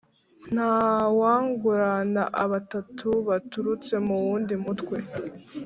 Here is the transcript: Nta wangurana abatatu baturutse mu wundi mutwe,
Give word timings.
Nta 0.53 0.71
wangurana 1.19 2.23
abatatu 2.43 3.09
baturutse 3.27 3.93
mu 4.05 4.15
wundi 4.23 4.53
mutwe, 4.65 4.97